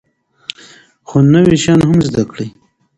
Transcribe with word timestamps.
خو 1.07 1.17
نوي 1.33 1.55
شیان 1.63 1.81
هم 1.87 1.97
زده 2.07 2.23
کړئ. 2.31 2.47